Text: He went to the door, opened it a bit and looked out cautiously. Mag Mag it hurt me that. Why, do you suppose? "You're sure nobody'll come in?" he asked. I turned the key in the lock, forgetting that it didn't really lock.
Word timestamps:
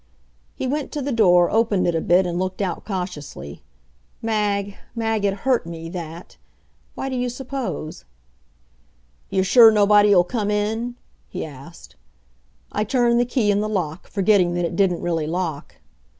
He 0.55 0.65
went 0.65 0.91
to 0.93 1.01
the 1.03 1.11
door, 1.11 1.51
opened 1.51 1.85
it 1.85 1.93
a 1.93 2.01
bit 2.01 2.25
and 2.25 2.39
looked 2.39 2.59
out 2.59 2.85
cautiously. 2.85 3.61
Mag 4.19 4.75
Mag 4.95 5.25
it 5.25 5.33
hurt 5.45 5.67
me 5.67 5.89
that. 5.89 6.37
Why, 6.95 7.07
do 7.07 7.15
you 7.15 7.29
suppose? 7.29 8.03
"You're 9.29 9.43
sure 9.43 9.69
nobody'll 9.69 10.23
come 10.23 10.49
in?" 10.49 10.95
he 11.29 11.45
asked. 11.45 11.97
I 12.71 12.83
turned 12.83 13.19
the 13.19 13.25
key 13.25 13.51
in 13.51 13.61
the 13.61 13.69
lock, 13.69 14.07
forgetting 14.07 14.55
that 14.55 14.65
it 14.65 14.75
didn't 14.75 15.01
really 15.03 15.27
lock. 15.27 15.75